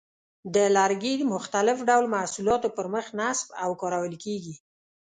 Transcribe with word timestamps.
د 0.55 0.57
لرګي 0.77 1.15
مختلف 1.33 1.77
ډول 1.89 2.05
محصولاتو 2.15 2.67
پر 2.77 2.85
مخ 2.93 3.05
نصب 3.19 3.47
او 3.63 3.69
کارول 3.81 4.15
کېږي. 4.23 4.55